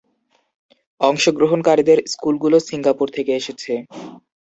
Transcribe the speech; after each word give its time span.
অংশগ্রহণকারী 1.01 1.83
স্কুলগুলো 2.13 2.57
সিঙ্গাপুর 2.69 3.07
থেকে 3.15 3.31
এসেছে। 3.35 3.73